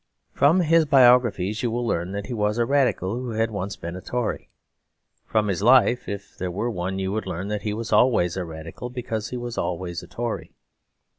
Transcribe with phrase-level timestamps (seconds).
[0.31, 3.95] From his biographies you will learn that he was a Radical who had once been
[3.95, 4.49] a Tory.
[5.27, 8.43] From his life, if there were one, you would learn that he was always a
[8.43, 10.55] Radical because he was always a Tory.